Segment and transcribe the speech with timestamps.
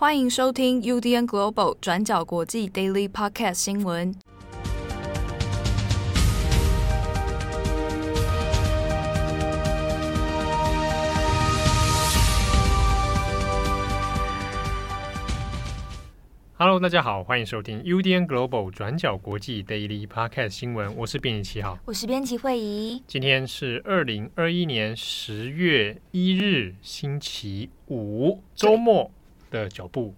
[0.00, 4.14] 欢迎收听 UDN Global 转角国际 Daily Podcast 新闻。
[16.56, 20.94] Hello，大家好，欢迎收听 UDN Global 转角国际 Daily Podcast 新闻。
[20.96, 23.02] 我是编辑七号，我是编辑惠仪。
[23.08, 29.10] 今天是二零二一年十月一日，星期五，周末。
[29.50, 30.14] 的脚步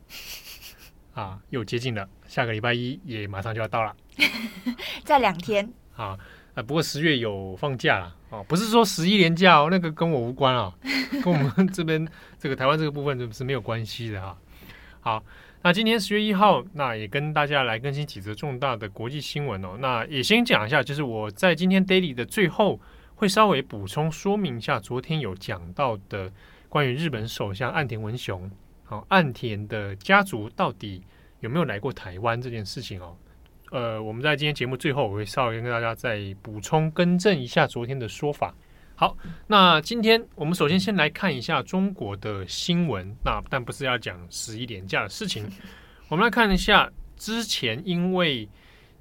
[1.14, 2.08] 啊，又接近了。
[2.26, 3.94] 下个礼拜一也马上就要到了，
[5.04, 6.18] 在两天啊。
[6.54, 10.74] 啊，不过十月有放假了哦，不是说十一连假哦，那个跟我无关啊，
[11.22, 12.06] 跟我们这边
[12.40, 14.36] 这个台湾这个部分是没有关系的哈。
[15.00, 15.22] 好，
[15.62, 19.76] 那今天十月一号，那也跟大家来更新几则重大的国际新闻哦。
[19.78, 22.80] 那也先讲一下，就是我在今天 daily 的最后
[23.14, 26.32] 会稍微补充说明一下，昨天有讲到的
[26.68, 28.50] 关于日本首相岸田文雄。
[28.90, 31.00] 好，岸田的家族到底
[31.38, 33.16] 有没有来过台湾这件事情哦？
[33.70, 38.52] 呃，我们在今天节目最后，我会稍微跟大家再补充更正一下昨天的说法。
[38.96, 39.16] 好，
[39.46, 45.48] 那今天我们首先先来看一下中国的新闻，那但不是要讲十一连假的事情。
[46.08, 48.48] 我们来看一下之前因为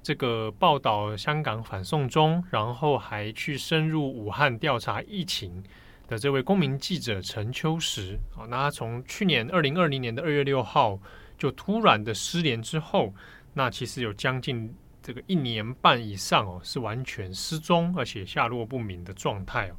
[0.04, 5.64] 这个报道香港反送中，然后还去深入武汉调查疫情。
[6.10, 10.98] 的这位公民记者陈秋实啊，那他从去年二零二零年的二月六号
[11.38, 13.14] 就突然的失联之后，
[13.54, 19.76] 那其实有将近这个一年半以上哦，是完全失踪而且下落不明的状态哦。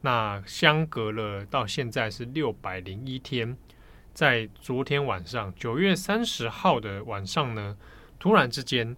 [0.00, 3.56] 那相隔了到现在是六百零一天，
[4.12, 7.76] 在昨天晚上九月三十号的晚上呢，
[8.18, 8.96] 突然之间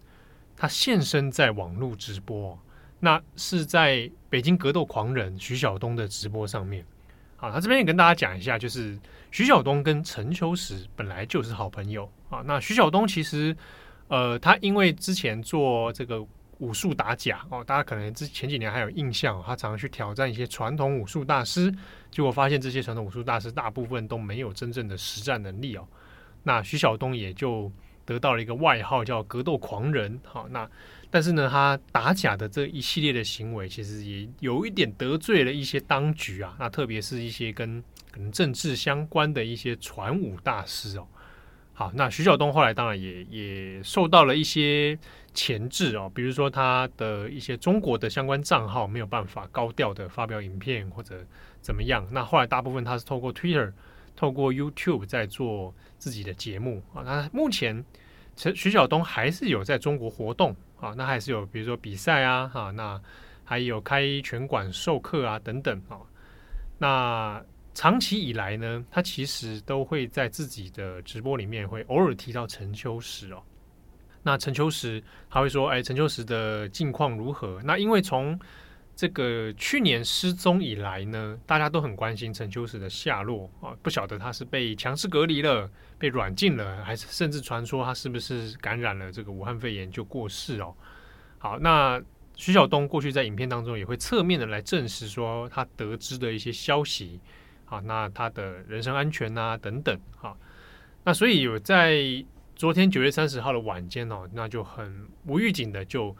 [0.57, 2.57] 他现身在网络直播。
[3.03, 6.85] 那是在北京格斗狂人徐晓东的直播上面，
[7.35, 8.97] 好，他这边也跟大家讲一下，就是
[9.31, 12.43] 徐晓东跟陈秋实本来就是好朋友啊。
[12.45, 13.57] 那徐晓东其实，
[14.07, 16.23] 呃，他因为之前做这个
[16.59, 21.73] 武术打假哦，大家可能之前几年还有印象，他常常去挑战一些传统武术大师，
[22.11, 25.87] 结果发现这些传统武术大师大部分都没有真正的实战能力哦。
[26.43, 27.71] 那徐晓东也就
[28.05, 30.69] 得到了一个外号叫格斗狂人，好，那。
[31.11, 36.55] 但是呢，他打假的这一系列的行为，其实也有一点得罪了一些当局啊。
[36.57, 41.05] 那特别是一些跟可能政治相关的一些传武大师哦。
[41.73, 44.97] 好，那徐晓东后来当然也也受到了一些
[45.33, 51.25] 钳制哦，比如说他的一些中国的相关账号没有办法高调的发表影片或者
[51.59, 52.07] 怎么样。
[52.11, 53.73] 那后来大部分他是透过 Twitter、
[54.15, 57.03] 透过 YouTube 在做自己的节目啊。
[57.03, 57.83] 那目前
[58.35, 60.55] 徐徐晓东还是有在中国活动。
[60.81, 62.99] 啊，那还是有，比如说比赛啊，哈、那
[63.43, 66.01] 还有开拳馆授课啊，等等啊。
[66.79, 67.39] 那
[67.75, 73.43] 长期以来呢，他其实都会在自己的直播里面会偶尔提到陈秋实哦。
[74.23, 77.61] 那陈秋实他会说，哎，陈秋实的近况如何？
[77.63, 78.39] 那因为从
[78.93, 90.75] 这个去年失踪以来呢，大家都很关心陈秋实的下落啊，不晓得他是被强制隔离了，被软禁了，还是甚至传说他是不是感染了这个武汉肺炎就过世哦？
[91.39, 91.99] 好，那
[92.35, 97.19] 徐晓东过去在影片当中也会侧面的来证实说他得知的一些消息，
[97.65, 100.37] 啊，那他的人身安全啊等等，好，
[101.03, 102.03] 那所以有在
[102.55, 106.15] 昨天九月三十号的晚间哦，那就很无预警的就。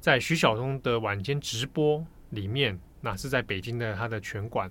[0.00, 4.70] 在徐晓东的晚间直播里面，那是在北京的他的拳馆，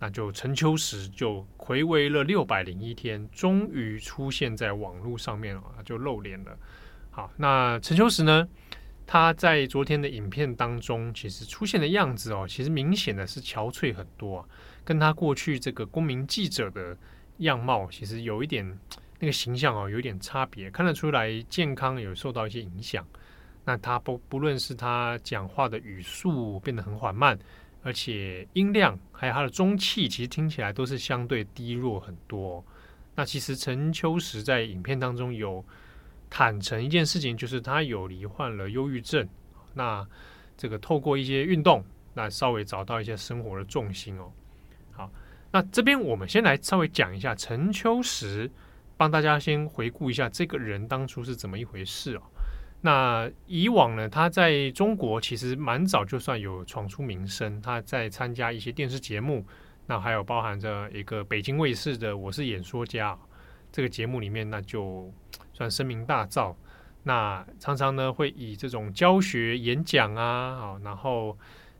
[0.00, 6.58] 那就陈秋实就回违了六百零一天，终于出现在网络上面了，就露脸了。
[7.12, 8.48] 好，那陈秋实呢，
[9.06, 14.48] 他在昨天的影片当中，其实出现的样子哦，其实明显的是憔悴很多啊，
[14.84, 16.96] 跟他过去这个公民记者的
[17.38, 18.76] 样貌，其实有一点
[19.20, 23.06] 那个形象哦，有一点差别，看得出来健康有受到一些影响。
[23.64, 27.38] 那他不不论是他讲话的语速变得很缓慢，
[27.82, 32.64] 而且音量还有他的中气，其实听起来都是相对低弱很多。
[33.14, 35.64] 那其实陈秋实在影片当中有
[36.28, 39.26] 坦诚一件事情，就是他有罹患了忧郁症。
[39.72, 40.06] 那
[40.56, 44.30] 这个透过一些运动，那稍微找到一些生活的重心哦。
[44.92, 45.10] 好，
[45.50, 48.50] 那这边我们先来稍微讲一下陈秋实，
[48.96, 52.22] 帮大家先回顾一下这个人当初是怎么一回事哦。
[52.84, 59.42] 那以往呢，他在中国其实蛮早就算有闯出名声，他在参加一些电视节目，
[59.86, 63.14] 那还有包含着一个北京卫视的《我是演说家》
[63.72, 65.10] 这个节目里面，那就
[65.54, 66.54] 算声名大噪。
[67.04, 71.38] 那常常呢会以这种教学演讲啊，好，然后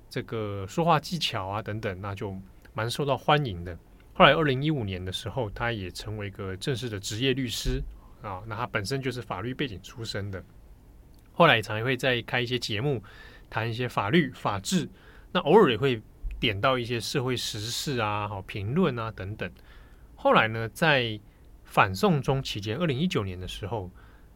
[0.08, 2.34] 这个说话技巧啊等等，那就
[2.72, 3.78] 蛮受到欢迎的。
[4.14, 7.82] 后来二零一五年的时候，他也成为一个正式的职业律师
[8.22, 8.42] 啊。
[8.46, 10.42] 那他本身就是法律背景出身的，
[11.34, 13.02] 后来常会在开一些节目，
[13.50, 14.88] 谈一些法律法治。
[15.32, 16.00] 那偶尔也会
[16.40, 19.50] 点到一些社会时事啊、好评论啊等等。
[20.14, 21.20] 后来呢，在
[21.64, 23.90] 反送中期间，二零一九年的时候，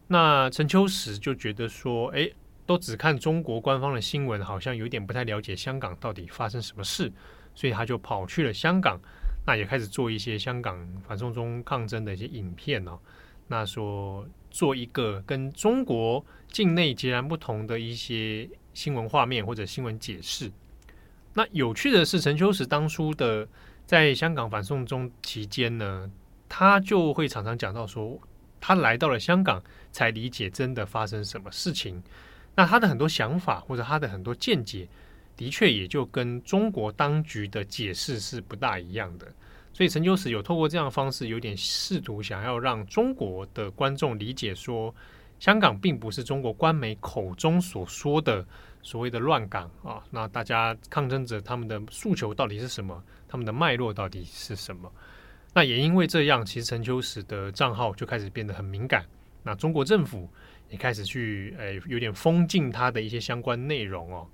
[0.09, 2.29] 那陈秋实就觉得说，哎，
[2.67, 7.12] 都只看中国官方的新闻，好像有点不太了解香港到底发生什么事，
[7.55, 9.01] 所以他就跑去了香港。
[9.47, 12.99] 那也开始做一些香港反送中抗争的一些影片哦。
[13.47, 20.50] 那说做一个跟中国境内截然不同的一些新闻画面或者新闻解释。
[21.35, 23.47] 那有趣的是，陈秋实当初的
[23.87, 26.11] 在香港反送中期间呢，
[26.49, 28.19] 他就会常常讲到说，
[28.61, 29.62] 他来到了香港
[29.93, 32.03] 才理解真的发生什么事情。
[32.55, 34.89] 那他的很多想法或者他的很多见解。
[35.37, 39.33] 的确，也就跟中国当局的解释是不大一样的，
[39.73, 44.93] 所以陈秋实有透过这样的方式，有点试图想要让中国的观众理解说，
[45.38, 48.46] 香港并不是中国官媒口中所说的
[48.82, 50.02] 所谓的乱港啊。
[50.11, 53.02] 那大家抗争者他们的诉求到底是什么？
[53.29, 54.90] 他们的脉络到底是什么？
[55.55, 59.05] 那也因为这样，其实陈秋实的账号就开始变得很敏感。
[59.43, 60.29] 那中国政府
[60.69, 64.26] 也开始去诶，有点封禁他的一些相关内容哦。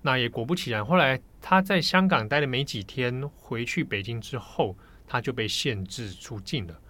[0.00, 4.76] 那也果不其然，后来他在香港待了没几天，回去北京之后，
[5.06, 6.80] 他就被限制出境了。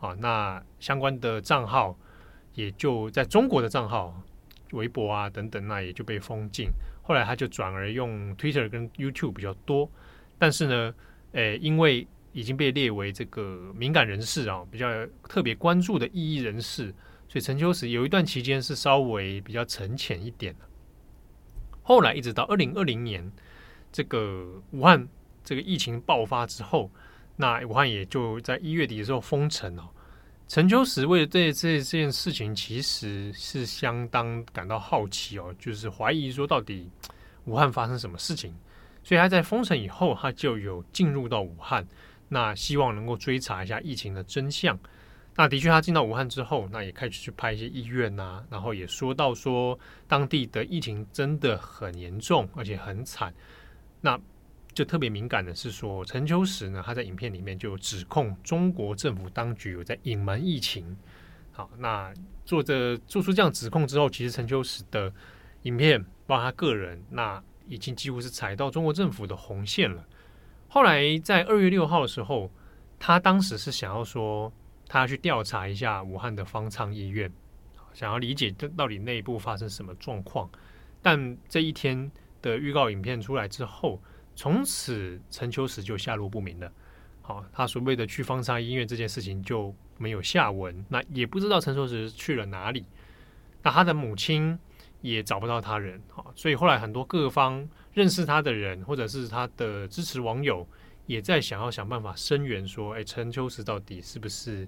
[0.00, 1.96] 啊，那相关的账号
[2.54, 4.20] 也就在中国的账号、
[4.72, 6.70] 微博啊等等，那也就被封禁。
[7.02, 9.90] 后来他就转而用 Twitter 跟 YouTube 比较多。
[10.38, 10.94] 但是呢，
[11.32, 14.88] 诶，因为已经被列为这个敏感人士啊，比较
[15.28, 16.94] 特别关注的异议人士，
[17.28, 20.66] 所以陈秋实有一段期间是稍微比较沉潜一点的。
[21.82, 23.30] 后来一直到二零二零年，
[23.92, 25.06] 这个武汉
[25.44, 26.90] 这个疫情爆发之后，
[27.36, 29.90] 那武汉也就在一月底的时候封城了。
[30.46, 36.88] 陈秋实为了这这这件事情，其实是相当感到好奇哦，就是怀疑说到底
[37.46, 38.54] 武汉发生什么事情，
[39.02, 41.86] 所以他在封城以后，他就有进入到武汉，
[42.28, 44.78] 那希望能够追查一下疫情的真相。
[45.34, 49.76] 那的确，他进到武汉之后，那也开始去拍一些医院呐、啊，然后也说到说
[50.06, 53.34] 当地的疫情真的很严重，而且很惨。
[54.00, 54.20] 那
[54.74, 60.96] 就特别敏感的是说，陈秋实呢，他在影片里面就指控中国政府当局有在隐瞒疫情。
[61.52, 62.12] 好，那
[62.44, 65.12] 做着做出这样指控之后，其实陈秋实的
[65.62, 70.04] 影片，包括他个人，那已经几乎是踩到中国政府的红线了。
[70.68, 72.50] 后来在二月六号的时候，
[72.98, 74.52] 他当时是想要说。
[74.86, 77.32] 他要去调查一下武汉的方舱医院，
[77.94, 80.48] 想要理解这到底内部发生什么状况。
[81.00, 82.12] 但这一天
[82.42, 84.00] 的预告影片出来之后，
[84.34, 86.70] 从此陈秋实就下落不明了。
[87.22, 92.84] 好，他所谓的去方舱医院这件事情就没有下文，那也不知道陈秋实去了哪里。
[93.62, 94.58] 那他的母亲
[95.00, 100.66] 也找不到他人，好，所以后来很多各方认识他的人，或者是他的支持网友。
[101.06, 104.66] 也在想要想办法声援，说，哎，陈秋实到底是不是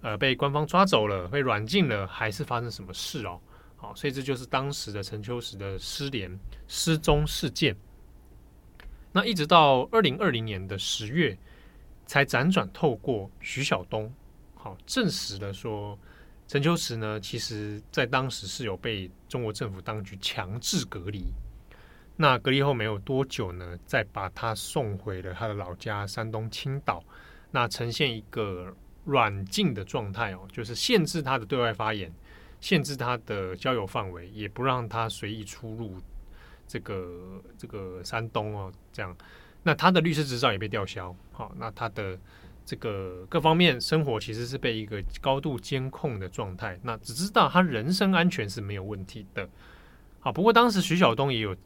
[0.00, 3.38] 呃被官方抓走了，被软禁了，还是发生什么事哦？
[3.76, 7.76] 好，所以这就是当时的陈秋实的失联、失踪事件。
[9.16, 11.38] 那一直到二零二零年的十月，
[12.04, 14.12] 才辗转透过徐晓东，
[14.56, 15.96] 好证实了说，
[16.48, 21.26] 陈秋实呢，其实在当时是有被中国政府当局强制隔离。
[22.16, 27.00] 那隔离后没有多久呢，再把他送回了他的老家山东青岛，
[27.52, 28.74] 那呈现一个
[29.04, 32.12] 软禁的状态哦，就是限制他的对外发言，
[32.60, 36.00] 限制他的交友范围，也不让他随意出入
[36.66, 39.16] 这个这个山东哦，这样，
[39.62, 42.18] 那他的律师执照也被吊销，好，那他的
[42.64, 49.48] 这个各方面生活其实是被一个高度监控的状态，那只知道他人身安全是没有问题的，
[50.20, 51.56] 好，不过当时徐晓东也有。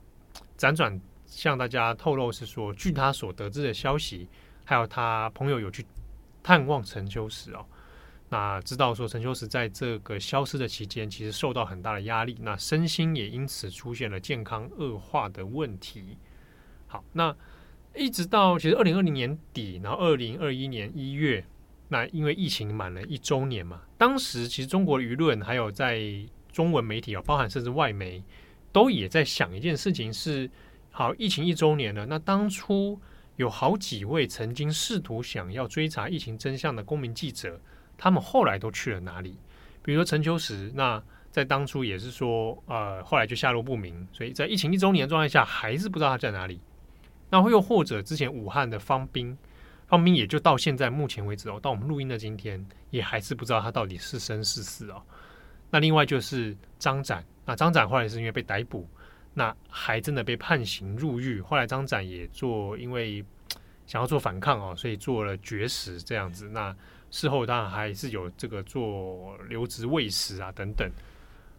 [0.57, 4.29] 辗转向大家透露是说，据他所得知的消息，
[4.65, 5.87] 还有他朋友有去
[6.43, 7.65] 探望陈秋实哦，
[8.29, 16.17] 那知道说陈秋实在这个消失的期间，其实受到很大的压力，那身心也因此出现了健康恶化的问题。
[16.87, 17.35] 好，那
[17.95, 21.45] 一直到其实二零二零年底，然后二零二一年一月，
[21.89, 26.01] 那因为疫情满了一周年嘛，当时其实中国舆论还有在
[26.53, 28.23] 中文媒体啊，包含甚至外媒。
[28.71, 30.49] 都也在想一件事情是：
[30.91, 33.01] 好，疫情一周年了，那当初
[33.37, 37.59] 有好几位曾经试图想要追查疫情真相的公民记者，
[37.99, 39.37] 他们后来都去了哪里？
[39.83, 46.61] 比如说陈秋实，那在当初也是说，呃，后来就下落不明，所以在疫情一周年的状态下，还是不知道他在哪里。
[47.29, 49.37] 那又或者之前武汉的方斌，
[49.87, 55.03] 方斌也就到现在目前为止哦，到我们录音的今天，也还是不知道他到底是生是死哦。
[55.71, 58.89] 那另外就是张展，那张展后来是因为被逮捕，
[59.35, 61.41] 那还真的被判刑入狱。
[61.43, 63.23] 后来张展也做，因为
[63.87, 66.49] 想要做反抗哦，所以做了绝食这样子。
[66.49, 66.75] 那
[67.11, 70.91] 事后当然还是有这个做留职喂食啊等等。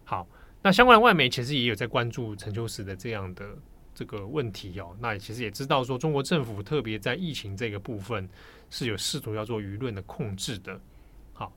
[0.05, 0.27] 好，
[0.61, 3.45] 那相关的外媒其实也有在关注陈秋实的这样的。
[3.91, 8.29] 这个问题哦，那其实也知道说，中国政府特别在疫情这个部分
[8.69, 10.79] 是有试图要做舆论的控制的。
[11.33, 11.51] 好，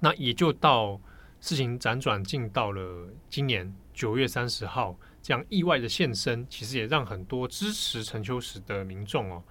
[0.00, 1.00] 那也就到
[1.40, 9.42] 事情辗转进到了今年九月三十号，这样意外的现身，其实也让很多支持陈秋实的民众哦，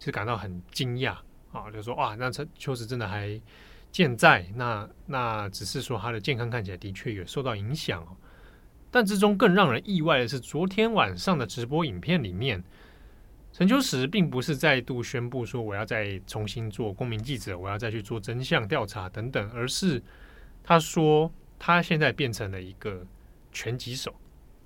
[0.00, 1.16] 其实感到很惊讶
[1.56, 3.40] 啊，就说哇，那陈秋实真的还
[3.90, 4.46] 健在？
[4.54, 8.16] 那那只是说他的健康看起来的确有受到影响哦。
[8.90, 12.62] 但之中更让人意外的是，昨天晚上的直播影片里面，
[13.52, 20.02] 陈秋实并不是再度宣布说我要再重新做公民记者，我要再去做真相调查等等，而是
[20.62, 23.04] 他说他现在变成了一个
[23.52, 24.14] 拳击手，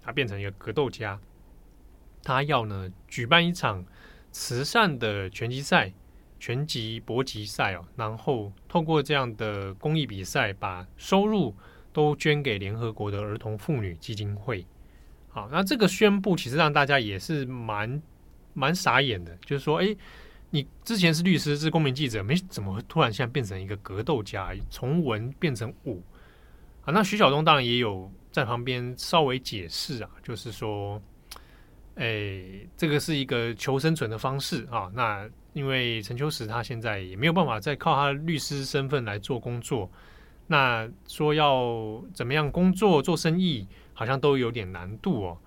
[0.02, 1.18] 他变成一个格斗家，
[2.22, 3.84] 他要呢举办一场
[4.30, 5.92] 慈善的拳击赛、
[6.40, 11.54] 拳击搏击赛哦，然后透过这样的公益比赛，把收入。
[11.92, 14.64] 都捐给联合国的儿童妇女基金会。
[15.28, 18.00] 好，那这个宣布其实让大家也是蛮
[18.54, 19.96] 蛮傻眼的，就是说，哎，
[20.50, 26.00] 你之前是律师，是公民记者，没怎么会突然现在变成一个格斗家，从文变成武
[26.84, 26.92] 啊？
[26.92, 31.02] 那徐晓东当然也有在旁边稍微解释啊，就是说，
[31.96, 32.40] 哎，
[32.76, 34.88] 这个是一个求生存的方式啊。
[34.94, 39.90] 那因为陈秋实他现在也没有办法再靠他律师身份来做工作。
[40.46, 45.38] 那说要怎么样工作做生意，好像都有点难度哦。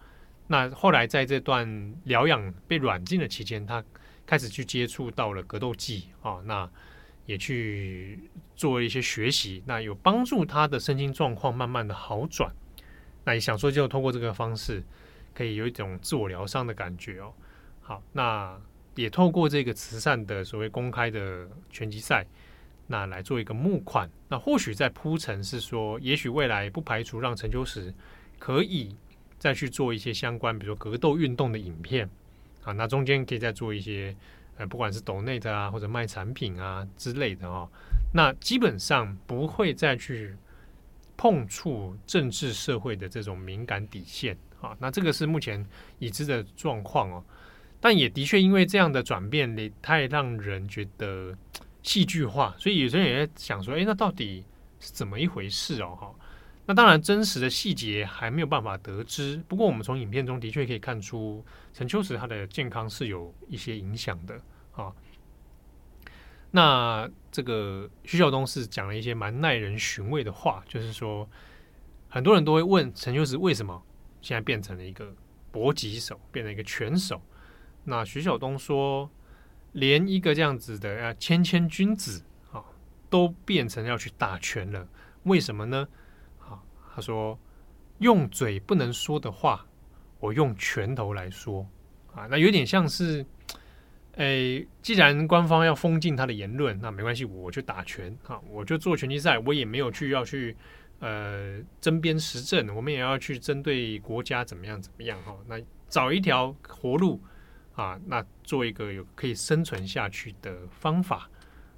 [0.47, 3.83] 那后来在这段疗养被软禁的期间，他
[4.25, 6.69] 开始去接触到了格斗技啊，那
[7.25, 12.53] 也去做一些学习，那有帮助他的身心状况慢慢的好转。
[13.25, 14.83] 那也想说，就通过这个方式，
[15.33, 17.33] 可以有一种自我疗伤的感觉哦。
[17.81, 18.57] 好，那
[18.95, 22.25] 也透过这个慈善的所谓公开的拳击赛。
[22.85, 27.91] 那来做一个募款，那或许在铺陈是说，也许未来不排除让陈秋实
[28.37, 28.93] 可以
[29.39, 32.07] 再去做一些相关，比如说格斗运动的影片
[32.61, 34.13] 啊，那中间可以再做一些，
[34.57, 37.67] 呃，不管是抖内的啊，或者卖产品啊之类的哦。
[38.13, 40.35] 那基本上不会再去
[41.15, 44.75] 碰触政治社会的这种敏感底线啊。
[44.77, 45.65] 那这个是目前
[45.99, 47.23] 已知的状况哦，
[47.83, 51.37] 但也的确因为这样的转变，也太让人觉得。
[51.85, 54.45] 戏剧化，所以有些人也在想说：“诶，那到底
[54.79, 56.15] 是怎么一回事哦？”哈，
[56.65, 59.35] 那当然真实的细节还没有办法得知。
[59.49, 64.39] 不过，我们从影片中的确可以看出，陈秋实他的健康是有一些影响的
[64.71, 64.93] 啊。
[66.51, 71.29] 那这个徐晓东是讲了一些蛮耐人寻味的话，就是说，
[72.07, 73.83] 很多人都会问陈秋实为什么
[74.21, 75.13] 现在变成了一个
[75.51, 77.21] 搏击手，变成一个拳手。
[77.85, 79.09] 那徐晓东说。
[79.73, 82.63] 连一个这样子的啊，谦谦君子啊，
[83.09, 84.87] 都变成要去打拳了，
[85.23, 85.87] 为什么呢？
[86.39, 86.61] 啊，
[86.93, 87.35] 他说
[87.97, 89.65] 用嘴不能说的话，
[90.19, 91.67] 我用拳头来说
[92.13, 93.25] 啊，那有点像是，
[94.17, 100.55] 诶，既然官方要封禁他的言论，那没关系，我就打拳啊，我就做拳击赛，我也没有去要去
[100.99, 105.59] 呃针砭时政，我们也要去针对国家怎么样怎么样哈，那
[105.89, 107.19] 找一条活路。
[107.75, 111.27] 啊，那做一个有可以生存下去的方法。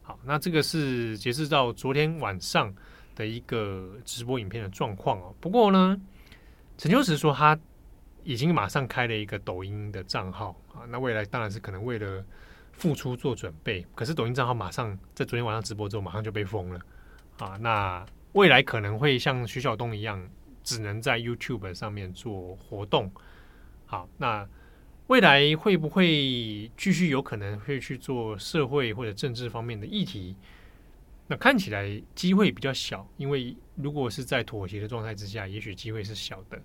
[0.01, 2.73] 好，那这个是截至到昨天晚上
[3.15, 5.33] 的一个直播影片的状况哦。
[5.39, 5.99] 不过呢，
[6.77, 7.57] 陈秋实说他
[8.23, 10.83] 已经马上开了一个抖音的账号啊。
[10.89, 12.23] 那未来当然是可能为了
[12.73, 13.85] 复出做准备。
[13.95, 16.79] 可是抖音账号马上在昨天晚上直播之后马上就被封了
[17.39, 17.57] 啊。
[17.59, 20.21] 那未来可能会像徐晓东一样，
[20.61, 23.09] 只能在 YouTube 上面做活动。
[23.85, 24.45] 好，那。
[25.07, 30.35] 未来会不会继续有可能会去做社会或者政治方面的议题？
[31.27, 36.59] 那看起来机会比较小，因为如果是在妥协的状态之下，也许机会是小的。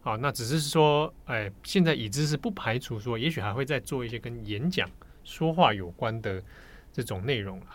[0.00, 4.88] 好，那只是说，哎，现在已知是不排除说，也许还会再做一些跟演讲、
[5.22, 6.42] 说话有关的
[6.92, 7.66] 这种内容了。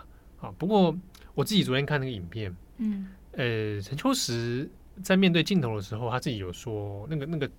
[0.42, 0.94] 啊，不过
[1.34, 4.70] 我自己昨天看那个影片，嗯，呃，陈秋实
[5.02, 7.50] 在面对镜头的时候，他自己有说，那个那个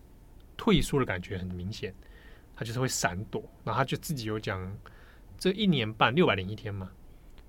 [0.56, 1.94] 退缩的感觉很明显。
[2.62, 4.72] 他就是会闪躲，然后他就自己有讲，
[5.36, 6.88] 这一年半六百零一天嘛，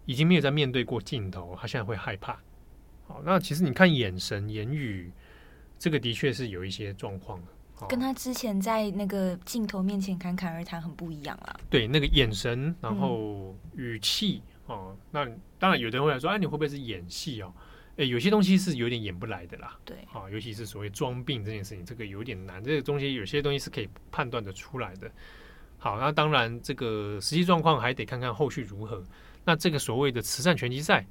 [0.08, 2.34] 已经没有在面对过镜头，他现在会害怕。
[3.06, 5.12] 好，那其实你看眼神、言语，
[5.78, 7.88] 这个的确是有一些状况的。
[7.88, 11.56] 跟他之前在那个镜头面前侃侃而谈很不一样啦。
[11.70, 15.26] 对，那个眼神，然后语气、嗯、哦，那
[15.60, 17.54] 当然有的人会来说，哎、啊，你会不会是演戏哦？
[17.98, 19.78] 哎，有些东西是有点演不来的啦。
[19.86, 22.64] 对，啊，尤其是所谓装病这件事情，这个有点难。
[22.64, 25.12] 这个东西有些东西是可以判断的出来的。
[25.78, 29.04] 好，那当然这个实际状况还得看看后续如何。
[29.46, 31.06] 那这个所谓的慈善拳击赛，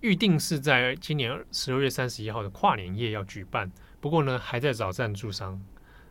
[0.00, 5.62] 预定是在今年十二月三十一号的跨年夜要举办，不过呢，还在找赞助商。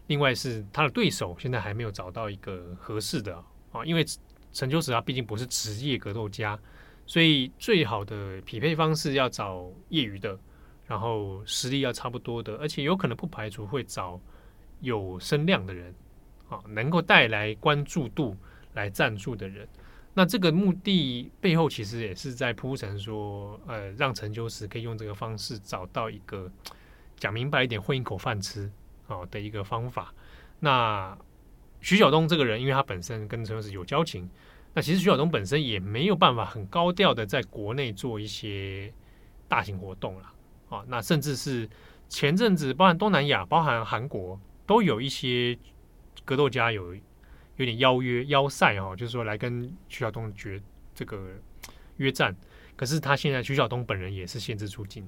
[0.08, 3.36] 另外是他的对手，现在还没有找到一个合适的
[3.72, 4.06] 啊，因为
[4.54, 6.60] 陈秋实他毕竟不是职业格斗家，
[7.12, 10.40] 所以最好的匹配方式要找业余的，
[10.88, 14.18] 然后实力要差不多的，而且有可能不排除会找
[14.80, 15.94] 有声量的人
[16.48, 18.38] 啊，能够带来关注度
[18.76, 19.68] 来赞助的人。
[20.14, 26.50] 那这个目的背后其实也是在铺陈说，呃，让陈秋实可以用这个方式找到一个
[27.18, 28.72] 讲明白一点混一口饭吃。
[29.08, 30.14] 哦的一个方法。
[30.62, 31.18] 那
[31.82, 34.30] 徐晓东这个人，因为他本身跟陈秋实有交情，
[34.74, 38.94] 那其实徐晓东本身也没有办法很高调的在国内做一些
[39.48, 40.34] 大型活动了。
[40.70, 41.70] 啊，那甚至是
[42.08, 45.58] 前阵子，包含东南亚、包含韩国，都有一些
[46.24, 46.96] 格斗家有
[47.58, 50.62] 有点邀约邀赛哦，就是说来跟徐晓东决
[50.96, 51.28] 这个
[51.98, 52.34] 约战。
[52.78, 55.06] 可是他现在徐晓东本人也是限制出境。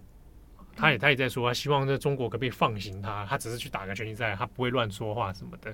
[0.76, 5.74] 他也他也在说，他希望在中国可不可以放行他，他只是去打个拳击赛，他不会乱说话什么的。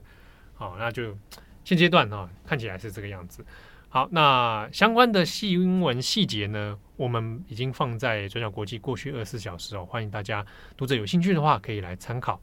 [0.53, 1.17] 好，那就
[1.63, 3.43] 现阶段哈，看起来是这个样子。
[3.91, 10.46] 好，那相关的新闻细节呢，我们已经放在转角国际过去二十四小时哦，欢迎大家
[10.77, 12.39] 读者有兴趣的话可以来参考。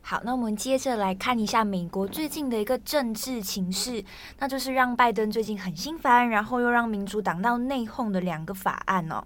[0.00, 4.04] 好，那我们接着来看一下美国最近的一个政治情势，
[4.38, 9.24] 那就是让拜登最近很心烦，然后又让民主党闹内讧的两个法案哦。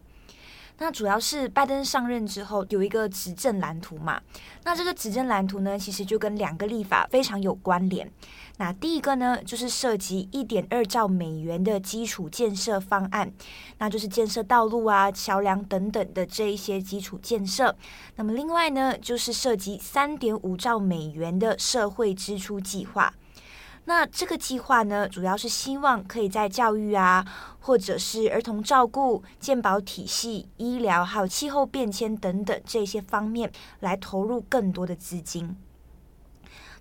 [0.78, 4.20] 那主要是拜登上任之后有一个执政蓝图嘛，
[4.64, 8.10] 那这个执政蓝图呢，其实就跟两个立法非常有关联。
[8.56, 13.32] 那第一个呢，就是涉及一点二兆美元的基础建设方案，
[13.78, 17.74] 那就是建设道路啊、桥梁等等的这一些基础建设。
[18.16, 23.14] 那么另外呢，就是涉及三点五兆美元的社会支出计划。
[23.86, 27.24] 那这个计划呢，主要是希望可以在教育啊，
[27.60, 35.56] 或者是儿童照顾、健保体系、医疗，还有气候变迁等等这些方面来投入更多的资金。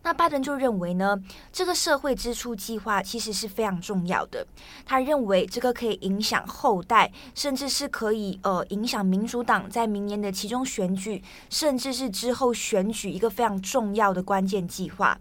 [0.06, 4.46] 那拜登就认为呢，这个社会支出计划其实是非常重要的。
[4.86, 15.18] 他认为这个可以影响后代，甚至是可以呃影响民主党在明年的其中选举，甚至是之后选举一个非常重要的关键计划。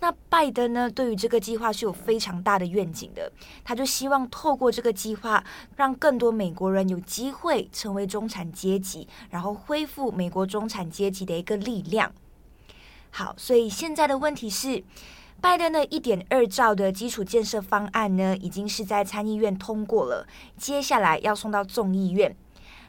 [0.00, 3.32] 那拜登呢，对于这个计划是有非常大的愿景的，
[3.64, 5.42] 他就希望透过这个计划，
[5.76, 12.12] 让更多美国人有机会成为中产阶级，然后恢复美国中产阶级的一个力量。
[13.10, 14.84] 好，所以现在的问题是，
[15.40, 22.36] 拜登的一点二兆的基础建设方案呢，已经是在参议院通过了，接下来要送到众议院。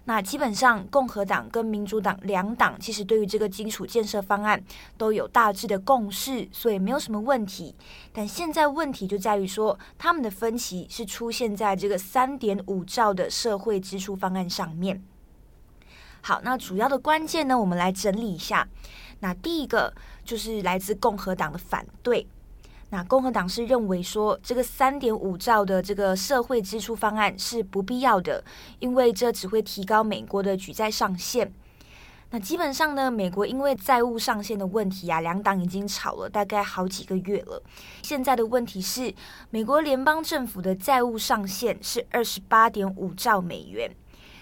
[0.10, 4.60] 那基本上，共和党跟民主党两党其实对于这个基础建设方案
[4.98, 7.76] 都有大致的共识，所以没有什么问题。
[8.12, 15.00] 但现在问题就在于说，他们的分歧是出现在这个三点五兆的社会支出方案上面。
[16.22, 18.68] 好，那主要的关键呢，我们来整理一下。
[19.20, 19.94] 那第一个
[20.26, 22.28] 就是来自共和党的反对。
[22.92, 28.44] 那共和党是认为说，这个三点五兆的这个社会支出方案是不必要的，
[28.80, 31.54] 因为这只会提高美国的举债上限。
[32.32, 37.62] 那基本上呢，美国因为债务上限的问题啊，两党已经吵了大概好几个月了。
[38.04, 39.14] 现在的问题是，
[39.50, 43.92] 美国联邦政府的债务上限是二十八点五兆美元。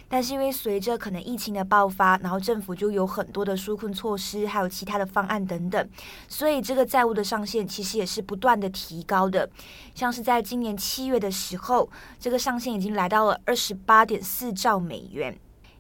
[0.10, 5.90] 但是因为随着可能疫情的爆发，然后政府就有很多的纾困措施，还有其他的方案等等，
[6.28, 9.50] 所以这个债务的上限其实也是不断的提高的。
[9.94, 11.90] 像是在今年七月的时候，
[12.20, 15.38] 这个上限已经来到了二十八点四兆美元。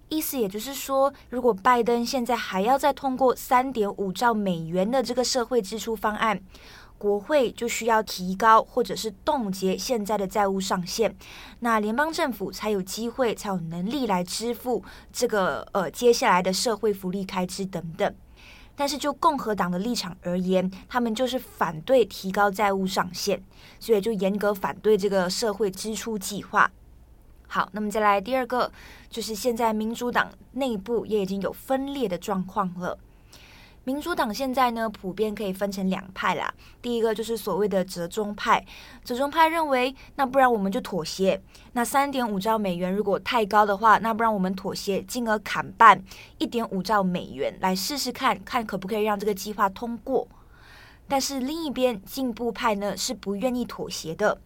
[0.09, 6.39] 意思也就是说，如果拜登现在还要再通过三点五兆美元的这个社会支出方案，
[6.97, 11.15] 国会就需要提高或者是冻结现在的债务上限，
[11.59, 18.15] 那联邦政府才有机会才有能力来支付这个呃接下来的社会福利开支等等。
[18.75, 23.41] 但是就共和党的立场而言，他们就是反对提高债务上限，
[23.79, 26.69] 所以就严格反对这个社会支出计划。
[27.47, 28.71] 好，那么再来第二个，
[29.09, 32.99] 就是现在民主党内部也已经有分裂的状况了。
[33.87, 36.53] 民主党现在呢，普遍可以分成两派啦。
[36.81, 38.65] 第一个就是所谓的折中派，
[39.05, 41.41] 折中派认为，那不然我们就妥协。
[41.71, 46.03] 那三点五兆美元如果太高的话，那不然我们妥协，进而砍半，
[46.37, 50.27] 一点五兆美元来试试看看可不可以让这个计划通过。
[51.07, 54.37] 但是另一边进步派呢是不愿意妥协的。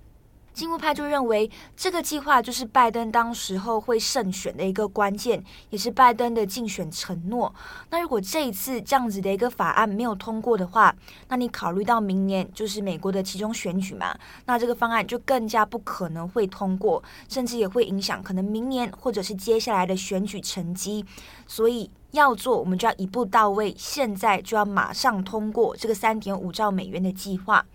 [0.54, 7.54] 进步派就认为，这个计划就是拜登当时候会胜选的一个关键，也是拜登的竞选承诺。
[7.90, 10.94] 那如果这一次这样子的一个法案没有通过的话，
[11.30, 21.06] 那你考虑到明年就是美国的其中选举嘛，那这个方案就更加不可能会通过，甚至也会影响可能明年或者是接下来的选举成绩。
[21.48, 27.66] 所以要做，我们就要一步到位，现在就要马上通过这个三点五兆美元的计划。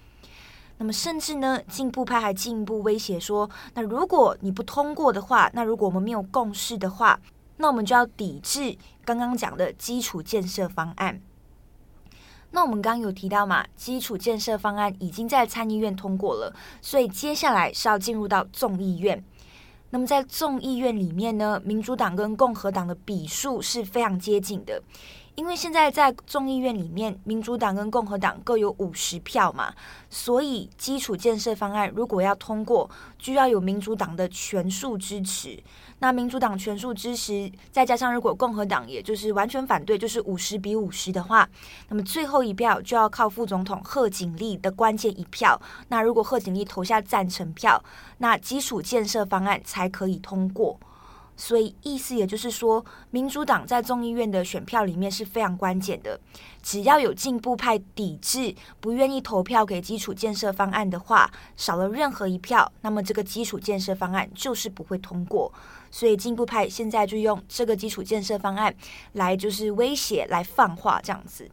[0.79, 7.19] 那么，甚至呢，进步派还进一步威胁说，那如果你不通过的话，那如果我们没有共识的话，
[7.57, 11.21] 那我们就要抵制刚刚讲的基础建设方案。
[12.51, 19.23] 那我们刚刚有提到嘛，基础建设方案已经在参议院通过了，所以接下来是要进入到众议院。
[19.91, 24.83] 那么在众议院里面呢，民主党跟共和党的比数是非常接近的。
[25.37, 29.72] 因为现在在众议院里面，民主党跟共和党各有五十票嘛，
[30.09, 35.62] 所以基础建设方案如果要通过，就要有民主党的全数支持。
[35.99, 41.46] 那民主党全数支持，再加上如果共和党也就是完全反对，就是五十比五十的话，
[41.90, 45.61] 那么最后一票就要靠副总统贺锦丽的关键一票。
[45.88, 47.83] 那如果贺锦丽投下赞成票，
[48.18, 50.81] 那基础建设方案才可以通过。
[51.37, 56.18] 所以意思也就是说，民主党在众议院的选票里面是非常关键的。
[56.62, 65.53] 只要有进步派抵制、不愿意投票给基础建设方案的话，少了任何一票，那么这个基础建设方案就是不会通过。
[65.90, 68.75] 所以进步派现在就用这个基础建设方案
[69.12, 71.49] 来就是威胁、来放话这样子。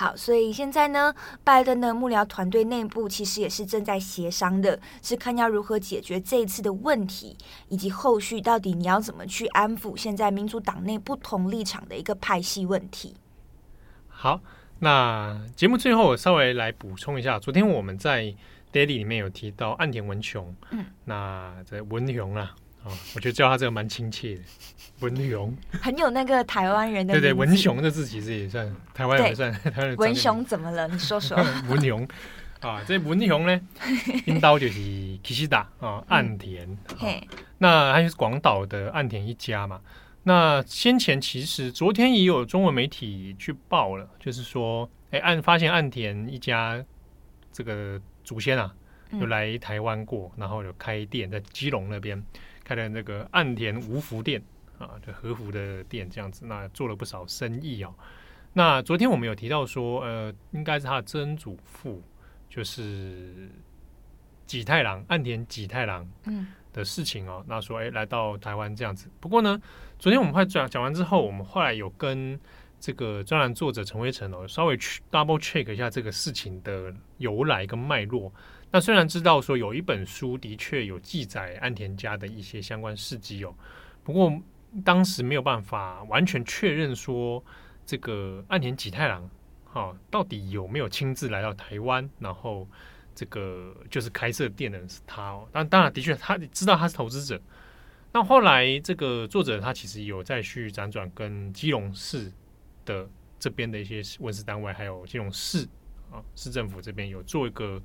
[0.00, 13.16] 好，所以现在呢，拜登的幕僚团队内部其实也是正在协商的，是看要如何解决这一次的问题，以及后续到底你要怎么去安抚现在民主党内不同立场的一个派系问题。
[14.06, 14.40] 好，
[14.78, 18.32] 那节目最后我稍微来补充一下，昨天我们在
[18.72, 22.54] Daily 里面有提到岸田文雄，嗯，那这文雄啊。
[22.84, 24.42] 哦，我觉得叫他这个蛮亲切的，
[25.00, 29.96] 文雄，很有那个台湾人的对对，文雄的字其实也算台湾人也算台湾人。
[29.96, 30.88] 文雄怎么了？
[30.88, 31.36] 你说 说。
[31.68, 32.08] 文雄
[32.60, 33.60] 啊，这文雄呢，
[34.26, 36.78] 领导就是岸田啊，嗯、岸田。
[36.98, 39.80] 嘿，那还是广岛的岸田一家嘛。
[40.24, 46.84] 那先前其实昨天也有中文媒体去报了，就是说，哎，岸发现岸田一家
[47.52, 48.74] 这个祖先啊，
[49.12, 52.22] 有来台湾过，然后有开店在基隆那边。
[52.68, 54.42] 开了那个岸田无服店
[54.78, 57.94] 啊，就和服的店这样子，那做了不少生意哦。
[58.52, 62.02] 那昨天我们有提到说，呃，应该是他的曾祖父，
[62.46, 63.48] 就是
[64.46, 67.38] 几太郎岸田几太郎嗯的事情哦。
[67.40, 69.08] 嗯、那说，哎，来到台湾这样子。
[69.18, 69.58] 不过呢，
[69.98, 72.38] 昨天我们快讲讲完之后，我们后来有跟
[72.78, 78.30] 这个专栏作者陈辉成哦，稍微去 double check 一下这个事情的由来跟脉络。
[78.70, 83.54] 那虽然知道说有一本书的确有记载岸田家的一些相关事迹哦，
[84.04, 84.30] 不过
[84.84, 87.42] 当时没有办法完全确认说
[87.86, 89.26] 这个岸田吉太郎
[89.64, 92.68] 哈到底有没有亲自来到台湾，然后
[93.14, 95.48] 这个就是开设店的是他哦。
[95.50, 97.40] 但当然的确他知道他是投资者。
[98.12, 102.30] 那后来这个作者他其实有再去辗转跟基隆市
[102.84, 105.66] 的这边的一些文史单位，还有基隆市
[106.10, 107.82] 啊市政府这边有做一个。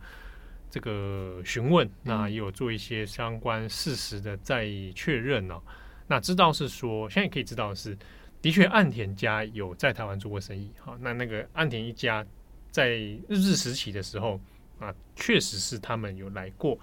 [0.74, 5.62] 这个询问，那也有做一些相关事实的再确认哦。
[6.08, 7.96] 那知道是说，现在可以知道的是，
[8.42, 10.72] 的确岸田家有在台湾做过生意。
[10.80, 12.26] 好，那那个岸田一家
[12.72, 14.42] 在日治时期的时候
[14.80, 16.76] 啊，确实是他们有来过。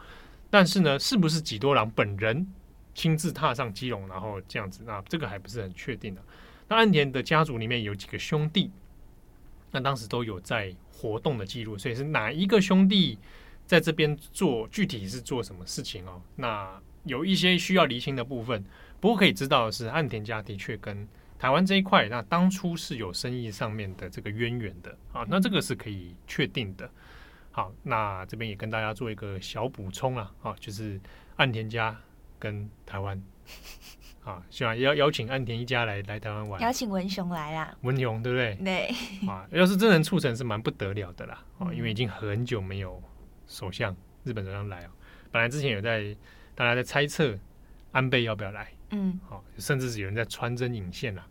[0.50, 2.46] 但是呢，是不是几多郎本人
[2.94, 4.85] 亲自踏上基隆，然后这样子？
[4.87, 6.22] 那这个还不是很确定的。
[6.68, 8.70] 那岸田的家族里面有几个兄弟，
[9.72, 13.18] 那当时都有在活动的记录，所以是哪一个兄弟？
[13.70, 16.20] 在这边做具体是做什么事情哦？
[16.35, 16.68] 那
[17.04, 18.64] 有一些需要厘清的部分。
[18.98, 21.06] 不过可以知道的是，岸田家的确跟
[21.38, 25.24] 台湾这一块，那当初是有生意上面的这个渊源的啊。
[25.28, 26.90] 那这个是可以确定的。
[27.52, 31.00] 好，那这边也跟大家做一个小补充啊，啊，就是
[31.37, 31.96] 岸田家
[32.40, 33.22] 跟台湾
[34.24, 38.59] 啊，希望邀邀请岸田一家来来台湾玩，邀请文雄来啦，文雄对不对？
[38.64, 41.44] 对啊，要是真能促成，是蛮不得了的啦。
[41.61, 43.00] 啊，因为已经很久没有。
[43.50, 44.90] 首相，日本首相来哦。
[45.32, 46.16] 本来之前有在
[46.54, 47.36] 大家在猜测
[47.90, 51.26] 安倍要不要来，嗯，好，甚至是有人在穿针引线了，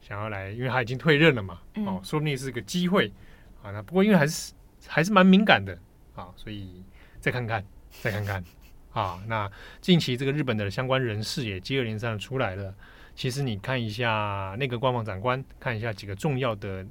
[0.00, 3.12] 想要来，因为他已经退任了嘛，哦，说不定是个机会
[3.60, 3.72] 啊。
[3.72, 4.52] 那不过因为还是
[4.86, 5.76] 还是蛮敏感的
[6.14, 6.84] 啊，所以
[7.18, 8.44] 再看看，再看看
[8.92, 9.20] 啊。
[9.26, 12.72] 那近期这个日本的相关人士也接二连三的出来了。
[13.16, 16.84] 其实你看一下那个官方长官，看一下几个重要的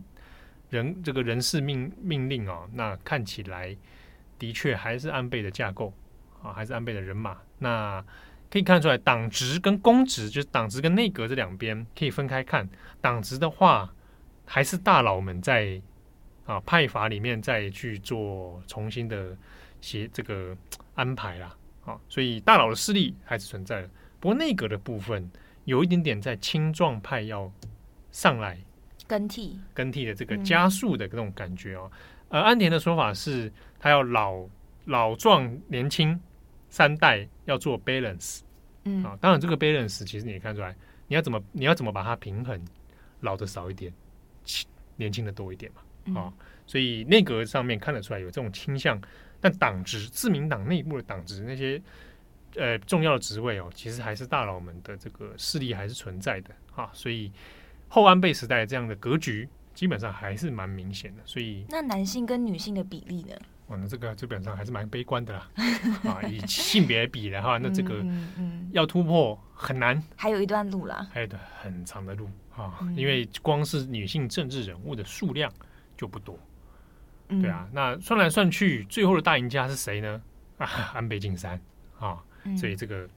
[0.69, 3.75] 人这个人事命命令哦，那看起来
[4.43, 5.93] 的确还是安倍的架构
[6.41, 7.37] 啊，还是安倍的人马。
[7.59, 8.03] 那
[8.51, 12.67] 可以看出来，党职跟公职，就是党职跟内阁这两边可以分开看。
[12.99, 13.89] 党职的话，
[14.45, 15.81] 还是大佬们在
[16.45, 19.33] 啊派阀里面再去做重新的
[19.79, 20.53] 协这个
[20.95, 21.55] 安排啦。
[21.85, 23.89] 啊，所以大佬的势力还是存在的。
[24.19, 25.31] 不过内阁的部分，
[25.63, 27.49] 有一点点在青壮派要
[28.11, 28.59] 上来
[29.07, 31.89] 更替更替的这个加速的这种感觉哦。
[32.33, 34.43] 而安田的说法是，他要老
[34.85, 36.19] 老壮年轻。
[36.69, 38.39] 三代要做 balance，
[38.85, 40.75] 嗯啊，当然这个 balance 其实你也看出来，
[41.07, 42.59] 你要怎么你要怎么把它平衡，
[43.19, 43.93] 老的少一点，
[44.95, 46.33] 年轻的多一点嘛，啊、嗯，
[46.65, 48.99] 所以内阁上面看得出来有这种倾向，
[49.39, 51.79] 但党职自民党内部的党职那些
[52.55, 57.31] 呃重要的职位哦，其实还是大佬们的这个势力还是存在的啊，所以
[57.87, 63.35] 后安倍时代这样的格局基本上还是蛮明显的，所以那男性跟女性的比例呢？
[63.67, 65.49] 哦，那这个基本上还是蛮悲观的啦，
[66.05, 68.05] 啊，以性别比的话， 那这个
[68.71, 75.51] 要突破很难，还有一段路啦，还有的很长的路啊，因为光是女性政治人物的数量
[75.95, 76.37] 就不多，
[77.29, 80.21] 对啊，那算来算去，最后的大赢家是谁呢？
[80.57, 81.59] 啊，安倍晋三
[81.97, 82.21] 啊，
[82.57, 83.07] 所以这个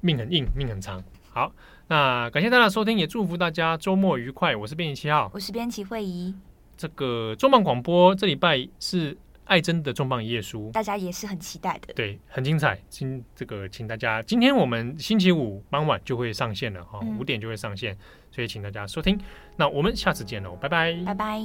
[0.00, 1.02] 命很硬，命很长。
[1.30, 1.52] 好，
[1.88, 4.54] 那感谢大家收听，也祝福大家周末愉快。
[4.54, 6.34] 我是编辑七号，我是编辑慧仪，
[6.76, 9.16] 这个重磅广播这礼拜是。
[9.46, 12.80] 爱珍的重磅一页书，大家也是很期待的，对，很精彩。
[12.88, 17.98] 今这个，请大家，今天我们星期五傍晚就会上线了哈，五点就会上线，
[18.30, 19.18] 所以请大家收听。
[19.56, 21.42] 那我们下次见喽，拜拜，拜拜。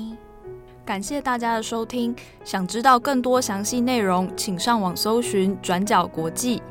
[0.86, 6.62] 感谢大家的收听，想知道更多详细内容，请上网搜寻转角国际。